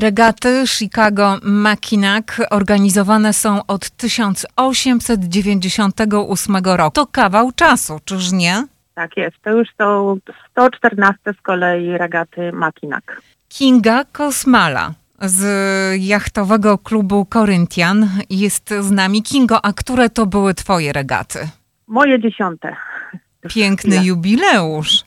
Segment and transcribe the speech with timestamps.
[0.00, 6.90] Regaty Chicago Mackinac organizowane są od 1898 roku.
[6.90, 8.66] To kawał czasu, czyż nie?
[8.94, 9.36] Tak jest.
[9.42, 10.18] To już są
[10.50, 13.04] 114 z kolei regaty Mackinac.
[13.48, 15.44] Kinga Kosmala z
[16.00, 19.22] jachtowego klubu Corinthian jest z nami.
[19.22, 21.48] Kingo, a które to były twoje regaty?
[21.86, 22.76] Moje dziesiąte.
[23.48, 25.05] Piękny jubileusz.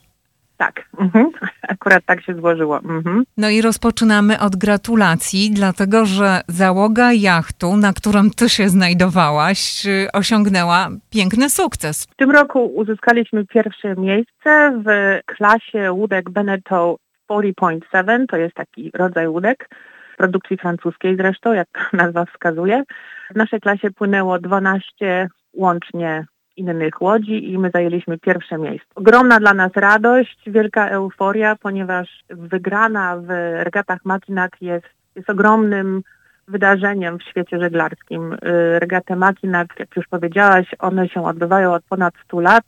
[0.60, 1.30] Tak, mhm.
[1.74, 2.78] akurat tak się złożyło.
[2.78, 3.24] Mhm.
[3.36, 10.08] No i rozpoczynamy od gratulacji, dlatego że załoga jachtu, na którym ty się znajdowałaś, y,
[10.12, 12.06] osiągnęła piękny sukces.
[12.10, 14.90] W tym roku uzyskaliśmy pierwsze miejsce w
[15.26, 16.98] klasie łódek Beneteau
[17.30, 19.68] 40.7, to jest taki rodzaj łódek,
[20.16, 22.82] produkcji francuskiej zresztą, jak nazwa wskazuje.
[23.30, 26.24] W naszej klasie płynęło 12 łącznie
[26.60, 28.86] innych łodzi i my zajęliśmy pierwsze miejsce.
[28.94, 33.28] Ogromna dla nas radość, wielka euforia, ponieważ wygrana w
[33.64, 36.02] regatach Mackinac jest, jest ogromnym
[36.48, 38.32] wydarzeniem w świecie żeglarskim.
[38.32, 38.38] Y,
[38.78, 42.64] Regaty Mackinac, jak już powiedziałaś, one się odbywają od ponad 100 lat.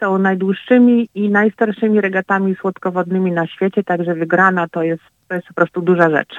[0.00, 5.54] Są najdłuższymi i najstarszymi regatami słodkowodnymi na świecie, także wygrana to jest, to jest po
[5.54, 6.36] prostu duża rzecz.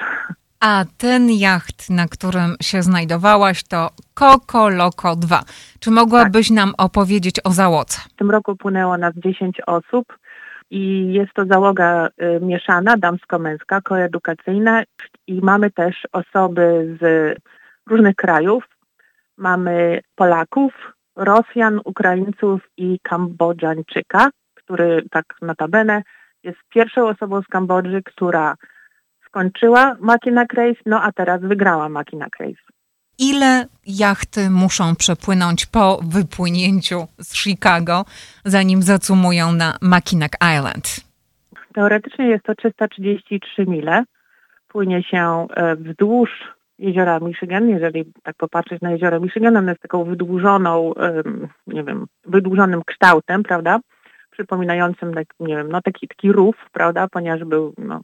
[0.60, 5.42] A ten jacht, na którym się znajdowałaś, to Coco Loco 2.
[5.80, 7.98] Czy mogłabyś nam opowiedzieć o załodze?
[8.10, 10.18] W tym roku płynęło nas 10 osób
[10.70, 14.82] i jest to załoga y, mieszana, damsko-męska, koedukacyjna
[15.26, 17.34] i mamy też osoby z
[17.86, 18.64] różnych krajów.
[19.38, 20.72] Mamy Polaków,
[21.16, 26.02] Rosjan, Ukraińców i Kambodżańczyka, który tak notabene
[26.42, 28.54] jest pierwszą osobą z Kambodży, która
[29.34, 32.62] skończyła Mackinac Race, no a teraz wygrała Mackinac Race.
[33.18, 38.04] Ile jachty muszą przepłynąć po wypłynięciu z Chicago,
[38.44, 41.00] zanim zacumują na Mackinac Island?
[41.74, 44.04] Teoretycznie jest to 333 mile.
[44.68, 46.30] Płynie się e, wzdłuż
[46.78, 50.94] jeziora Michigan, jeżeli tak popatrzeć na jezioro Michigan, ono jest taką wydłużoną,
[51.66, 53.80] nie wiem, wydłużonym kształtem, prawda?
[54.30, 57.08] Przypominającym, tak, nie wiem, no taki, taki rów, prawda?
[57.08, 58.00] Ponieważ był, no,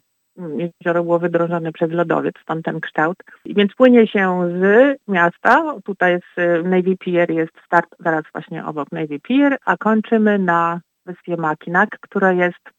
[0.56, 3.16] jezioro było wydrążone przez lodowiec, stąd ten kształt.
[3.46, 8.92] Więc płynie się z miasta, tutaj jest y, Navy Pier, jest start zaraz właśnie obok
[8.92, 12.70] Navy Pier, a kończymy na wyspie Mackinac, która jest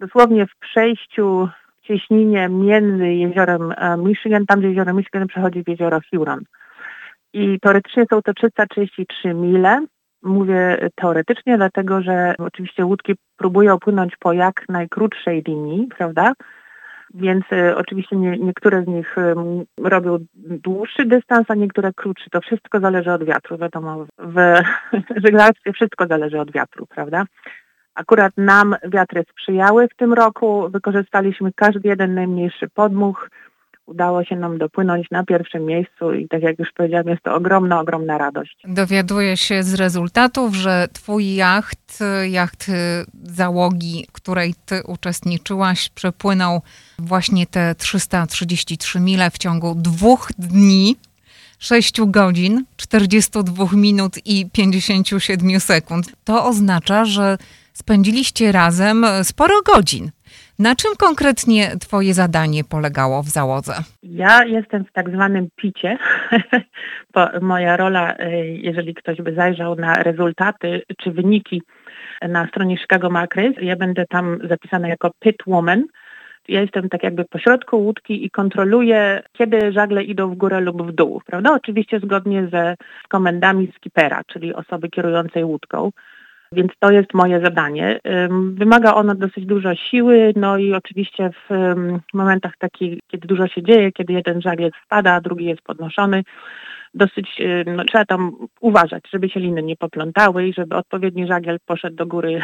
[0.00, 5.68] dosłownie w przejściu w cieśninie między jeziorem e, Michigan, tam gdzie jezioro Michigan przechodzi w
[5.68, 6.40] jezioro Huron.
[7.32, 9.86] I teoretycznie są to 333 mile.
[10.22, 16.32] Mówię teoretycznie, dlatego że oczywiście łódki próbują płynąć po jak najkrótszej linii, prawda?
[17.14, 22.30] Więc e, oczywiście nie, niektóre z nich em, robią dłuższy dystans, a niektóre krótszy.
[22.30, 23.58] To wszystko zależy od wiatru.
[23.58, 24.34] Wiadomo, w
[25.24, 27.24] żeglarstwie wszystko zależy od wiatru, prawda?
[27.94, 30.68] Akurat nam wiatry sprzyjały w tym roku.
[30.70, 33.30] Wykorzystaliśmy każdy jeden najmniejszy podmuch.
[33.88, 37.80] Udało się nam dopłynąć na pierwszym miejscu i tak jak już powiedziałam, jest to ogromna,
[37.80, 38.56] ogromna radość.
[38.64, 41.98] Dowiaduję się z rezultatów, że twój jacht,
[42.30, 42.70] jacht
[43.22, 46.62] załogi, w której ty uczestniczyłaś, przepłynął
[46.98, 50.96] właśnie te 333 mile w ciągu dwóch dni,
[51.58, 56.12] 6 godzin, 42 minut i 57 sekund.
[56.24, 57.38] To oznacza, że
[57.72, 60.10] spędziliście razem sporo godzin.
[60.58, 63.72] Na czym konkretnie twoje zadanie polegało w załodze?
[64.02, 65.98] Ja jestem w tak zwanym picie.
[67.40, 71.62] Moja rola, e, jeżeli ktoś by zajrzał na rezultaty czy wyniki
[72.28, 75.84] na stronie Chicago Macrace, ja będę tam zapisana jako pit woman.
[76.48, 80.92] Ja jestem tak jakby pośrodku łódki i kontroluję, kiedy żagle idą w górę lub w
[80.92, 81.54] dół, prawda?
[81.54, 82.74] Oczywiście zgodnie ze
[83.08, 85.90] komendami skipera, czyli osoby kierującej łódką.
[86.52, 88.00] Więc to jest moje zadanie.
[88.24, 91.74] Ym, Wymaga ono dosyć dużo siły, no i oczywiście w
[92.14, 96.22] momentach takich, kiedy dużo się dzieje, kiedy jeden żagiel spada, a drugi jest podnoszony,
[96.94, 101.96] dosyć no, trzeba tam uważać, żeby się liny nie poplątały i żeby odpowiedni żagiel poszedł
[101.96, 102.40] do góry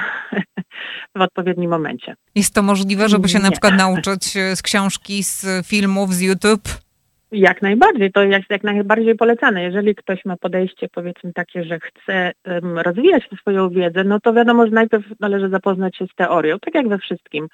[1.17, 2.15] w odpowiednim momencie.
[2.35, 3.53] Jest to możliwe, żeby się na Nie.
[3.53, 6.84] przykład nauczyć z książki, z filmów, z YouTube?
[7.33, 9.63] Jak najbardziej, to jest jak najbardziej polecane.
[9.63, 14.67] Jeżeli ktoś ma podejście powiedzmy takie, że chce em, rozwijać swoją wiedzę, no to wiadomo,
[14.67, 17.49] że najpierw należy zapoznać się z teorią, tak jak we wszystkim.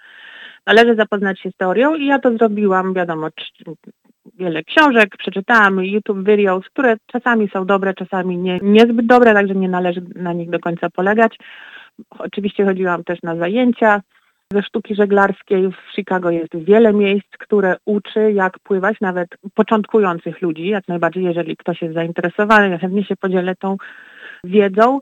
[0.67, 3.29] Należy zapoznać się z teorią i ja to zrobiłam, wiadomo,
[4.39, 9.69] wiele książek, przeczytałam YouTube videos, które czasami są dobre, czasami nie, niezbyt dobre, także nie
[9.69, 11.37] należy na nich do końca polegać.
[12.19, 14.01] Oczywiście chodziłam też na zajęcia
[14.53, 15.69] ze sztuki żeglarskiej.
[15.69, 21.57] W Chicago jest wiele miejsc, które uczy, jak pływać, nawet początkujących ludzi, jak najbardziej, jeżeli
[21.57, 23.77] ktoś jest zainteresowany, ja chętnie się podzielę tą
[24.45, 25.01] wiedzą.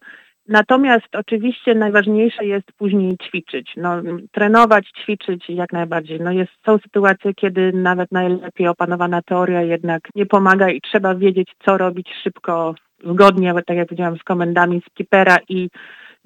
[0.49, 3.73] Natomiast oczywiście najważniejsze jest później ćwiczyć.
[3.77, 4.03] No,
[4.33, 6.21] trenować, ćwiczyć jak najbardziej.
[6.21, 11.53] No jest, są sytuacje, kiedy nawet najlepiej opanowana teoria jednak nie pomaga i trzeba wiedzieć,
[11.67, 12.75] co robić szybko,
[13.05, 15.69] zgodnie, tak jak powiedziałam, z komendami skipera i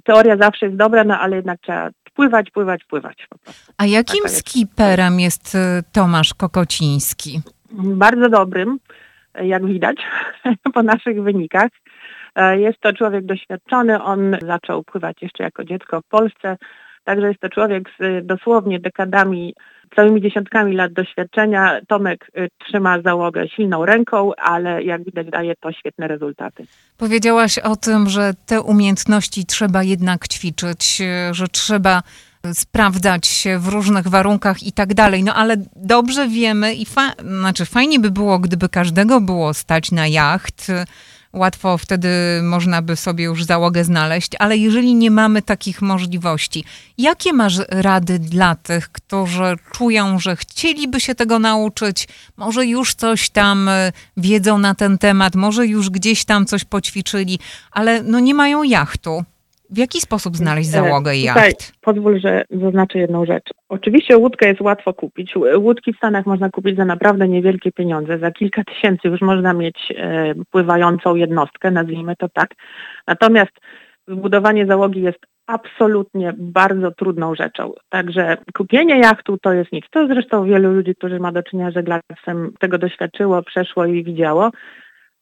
[0.05, 3.29] teoria zawsze jest dobra, no ale jednak trzeba pływać, pływać, pływać.
[3.79, 4.39] A jakim jest.
[4.39, 5.59] skiperem jest y,
[5.93, 7.41] Tomasz Kokociński?
[7.73, 8.79] Bardzo dobrym,
[9.35, 9.97] jak widać
[10.75, 11.71] po naszych wynikach.
[12.35, 16.57] E, jest to człowiek doświadczony, on zaczął pływać jeszcze jako dziecko w Polsce,
[17.05, 19.55] także jest to człowiek z dosłownie dekadami,
[19.97, 21.81] całymi dziesiątkami lat doświadczenia.
[21.89, 26.67] Tomek y, trzyma załogę silną ręką, ale jak widać daje to świetne rezultaty.
[26.99, 31.01] Powiedziałaś o tym, że te umiejętności trzeba jednak ćwiczyć,
[31.31, 32.03] y, że trzeba
[32.53, 35.25] sprawdzać się w różnych warunkach i tak dalej.
[35.25, 40.07] No ale dobrze wiemy i fa- znaczy fajnie by było, gdyby każdego było stać na
[40.07, 40.67] jacht,
[41.33, 42.09] łatwo wtedy
[42.43, 46.65] można by sobie już załogę znaleźć, ale jeżeli nie mamy takich możliwości,
[46.99, 53.31] jakie masz rady dla tych, którzy czują, że chcieliby się tego nauczyć, może już coś
[53.31, 57.39] tam e, wiedzą na ten temat, może już gdzieś tam coś poćwiczyli,
[57.71, 59.25] ale no nie mają jachtu?
[59.73, 61.39] W jaki sposób znaleźć e, załogę i jacht?
[61.39, 63.51] Tutaj pozwól, że zaznaczę jedną rzecz.
[63.69, 65.35] Oczywiście łódkę jest łatwo kupić.
[65.57, 68.19] Łódki w Stanach można kupić za naprawdę niewielkie pieniądze.
[68.19, 72.51] Za kilka tysięcy już można mieć e, pływającą jednostkę, nazwijmy to tak.
[73.07, 73.53] Natomiast
[74.09, 77.73] zbudowanie załogi jest absolutnie bardzo trudną rzeczą.
[77.89, 79.85] Także kupienie jachtu to jest nic.
[79.91, 84.51] To zresztą wielu ludzi, którzy ma do czynienia z żeglarstwem, tego doświadczyło, przeszło i widziało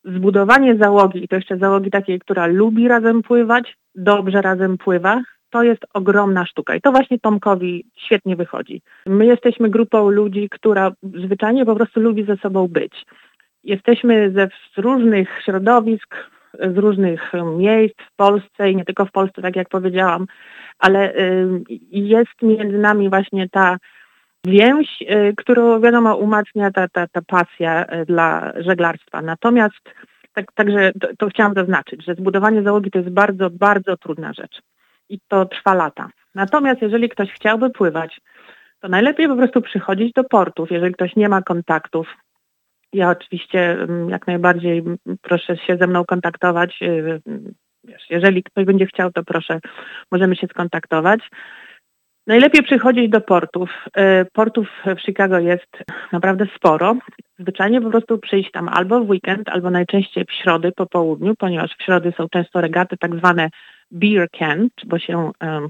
[0.04, 5.62] zbudowanie załogi, i to jeszcze załogi takiej, która lubi razem pływać, dobrze razem pływa, to
[5.62, 8.82] jest ogromna sztuka i to właśnie Tomkowi świetnie wychodzi.
[9.06, 13.06] My jesteśmy grupą ludzi, która zwyczajnie po prostu lubi ze sobą być.
[13.64, 16.16] Jesteśmy ze z różnych środowisk,
[16.74, 20.26] z różnych miejsc w Polsce i nie tylko w Polsce, tak jak powiedziałam,
[20.78, 21.14] ale
[21.90, 23.76] jest między nami właśnie ta
[24.46, 29.22] więź, y, którą wiadomo umacnia ta, ta, ta pasja y, dla żeglarstwa.
[29.22, 29.80] Natomiast
[30.32, 34.62] tak, także to, to chciałam zaznaczyć, że zbudowanie załogi to jest bardzo, bardzo trudna rzecz
[35.08, 36.10] i to trwa lata.
[36.34, 38.20] Natomiast jeżeli ktoś chciałby pływać,
[38.80, 42.16] to najlepiej po prostu przychodzić do portów, jeżeli ktoś nie ma kontaktów.
[42.92, 44.82] Ja oczywiście mm, jak najbardziej
[45.22, 46.78] proszę się ze mną kontaktować.
[46.82, 47.20] Y,
[48.10, 49.60] jeżeli ktoś będzie chciał, to proszę,
[50.10, 51.20] możemy się skontaktować.
[52.26, 53.70] Najlepiej przychodzić do portów.
[53.96, 56.96] E, portów w Chicago jest naprawdę sporo.
[57.38, 61.76] Zwyczajnie po prostu przyjść tam albo w weekend, albo najczęściej w środy po południu, ponieważ
[61.78, 63.50] w środy są często regaty tak zwane
[63.90, 65.68] beer can, bo się um,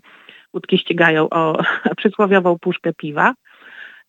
[0.55, 1.62] łódki ścigają o
[1.99, 3.35] przysłowiową puszkę piwa.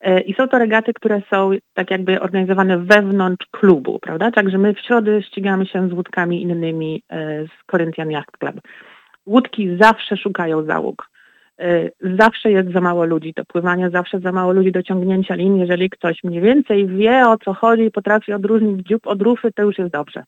[0.02, 4.32] E, I są to regaty, które są tak jakby organizowane wewnątrz klubu, prawda?
[4.32, 8.56] Także my w środy ścigamy się z łódkami innymi e, z Corinthian Yacht Club.
[9.26, 11.12] Łódki zawsze szukają załóg.
[11.62, 15.62] Y, zawsze jest za mało ludzi do pływania, zawsze za mało ludzi do ciągnięcia linii.
[15.62, 19.64] Jeżeli ktoś mniej więcej wie o co chodzi i potrafi odróżnić dziób od rufy, to
[19.64, 20.24] już jest dobrze.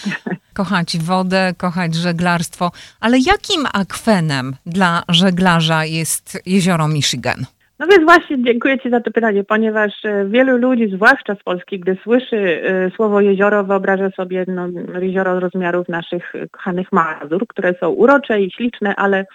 [0.54, 2.70] Kochać wodę, kochać żeglarstwo,
[3.00, 7.46] ale jakim akwenem dla żeglarza jest jezioro Michigan?
[7.78, 11.80] No więc właśnie dziękuję Ci za to pytanie, ponieważ e, wielu ludzi, zwłaszcza z Polski,
[11.80, 14.68] gdy słyszy e, słowo jezioro, wyobraża sobie no,
[15.00, 19.26] jezioro rozmiarów naszych kochanych Mazur, które są urocze i śliczne, ale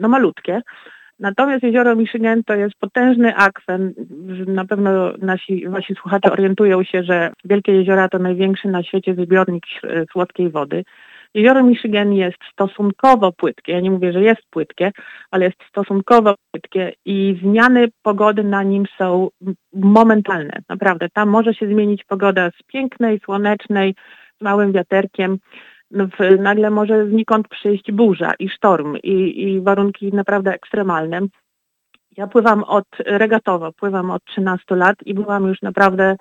[0.00, 0.60] no malutkie.
[1.18, 3.94] Natomiast jezioro Michigan to jest potężny akwen.
[4.46, 9.64] Na pewno nasi, wasi słuchacze orientują się, że Wielkie Jeziora to największy na świecie zbiornik
[10.12, 10.84] słodkiej wody.
[11.34, 13.72] Jezioro Michigan jest stosunkowo płytkie.
[13.72, 14.92] Ja nie mówię, że jest płytkie,
[15.30, 19.28] ale jest stosunkowo płytkie i zmiany pogody na nim są
[19.72, 20.58] momentalne.
[20.68, 21.08] Naprawdę.
[21.12, 23.94] Tam może się zmienić pogoda z pięknej, słonecznej,
[24.40, 25.38] z małym wiaterkiem
[25.90, 26.06] no,
[26.38, 31.20] nagle może znikąd przyjść burza i sztorm i, i warunki naprawdę ekstremalne.
[32.16, 36.16] Ja pływam od regatowo, pływam od 13 lat i byłam już naprawdę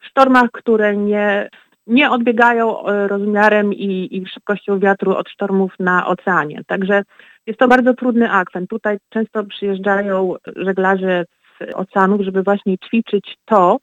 [0.00, 1.48] w sztormach, które nie,
[1.86, 6.60] nie odbiegają e, rozmiarem i, i szybkością wiatru od sztormów na oceanie.
[6.66, 7.02] Także
[7.46, 8.66] jest to bardzo trudny akwen.
[8.66, 11.24] Tutaj często przyjeżdżają żeglarze
[11.60, 13.78] z oceanów, żeby właśnie ćwiczyć to,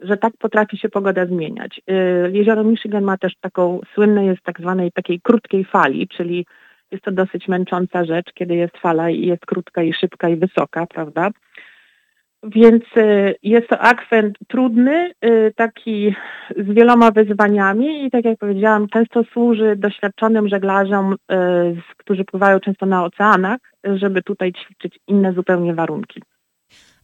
[0.00, 1.80] że tak potrafi się pogoda zmieniać.
[1.90, 6.46] Y, jezioro Michigan ma też taką, słynne jest tak zwanej takiej krótkiej fali, czyli
[6.90, 10.86] jest to dosyć męcząca rzecz, kiedy jest fala i jest krótka i szybka i wysoka,
[10.86, 11.30] prawda?
[12.42, 16.14] Więc y, jest to akwent trudny, y, taki
[16.56, 21.16] z wieloma wyzwaniami i tak jak powiedziałam, często służy doświadczonym żeglarzom,
[21.96, 26.22] którzy pływają często na oceanach, żeby tutaj ćwiczyć inne zupełnie warunki.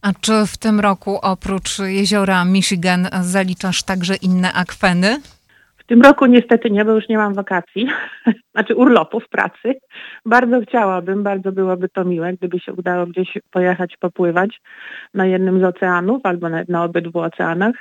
[0.01, 5.21] A czy w tym roku oprócz jeziora Michigan zaliczasz także inne akweny?
[5.77, 7.87] W tym roku niestety nie, bo już nie mam wakacji,
[8.53, 9.73] znaczy urlopów pracy.
[10.25, 14.61] Bardzo chciałabym, bardzo byłoby to miłe, gdyby się udało gdzieś pojechać, popływać
[15.13, 17.75] na jednym z oceanów albo na, na obydwu oceanach.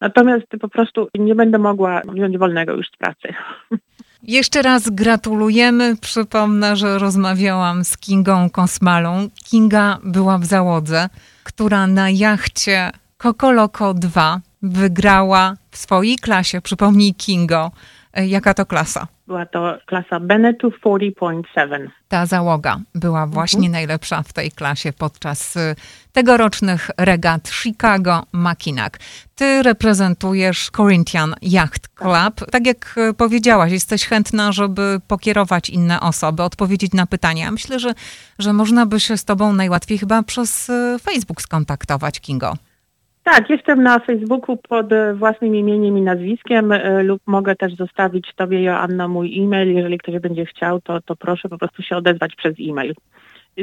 [0.00, 3.28] Natomiast po prostu nie będę mogła wziąć wolnego już z pracy.
[4.22, 5.96] Jeszcze raz gratulujemy.
[6.00, 9.28] Przypomnę, że rozmawiałam z Kingą Kosmalą.
[9.50, 11.08] Kinga była w załodze,
[11.46, 16.60] która na jachcie Kokoloko 2 wygrała w swojej klasie.
[16.60, 17.70] Przypomnij Kingo,
[18.12, 19.06] e, jaka to klasa?
[19.26, 21.88] Była to klasa Benetu 40.7.
[22.08, 23.72] Ta załoga była właśnie mhm.
[23.72, 25.76] najlepsza w tej klasie podczas y,
[26.12, 28.92] tegorocznych regat Chicago Mackinac.
[29.34, 32.34] Ty reprezentujesz Corinthian Yacht Club.
[32.34, 32.50] Tak.
[32.50, 37.50] tak jak y, powiedziałaś, jesteś chętna, żeby pokierować inne osoby, odpowiedzieć na pytania.
[37.50, 37.94] Myślę, że,
[38.38, 42.56] że można by się z tobą najłatwiej chyba przez y, Facebook skontaktować, Kingo.
[43.32, 48.32] Tak, jestem na Facebooku pod e, własnym imieniem i nazwiskiem e, lub mogę też zostawić
[48.36, 49.74] Tobie, Joanna, mój e-mail.
[49.74, 52.94] Jeżeli ktoś będzie chciał, to, to proszę po prostu się odezwać przez e-mail.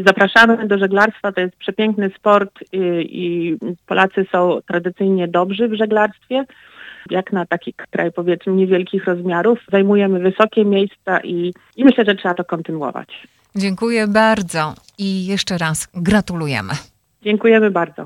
[0.05, 2.79] Zapraszamy do żeglarstwa, to jest przepiękny sport i,
[3.11, 6.45] i Polacy są tradycyjnie dobrzy w żeglarstwie.
[7.09, 12.33] Jak na taki kraj powiedzmy niewielkich rozmiarów, zajmujemy wysokie miejsca i, i myślę, że trzeba
[12.33, 13.27] to kontynuować.
[13.55, 16.73] Dziękuję bardzo i jeszcze raz gratulujemy.
[17.21, 18.05] Dziękujemy bardzo.